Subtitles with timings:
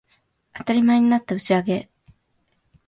[0.53, 1.87] 当たり前になった打ち上げ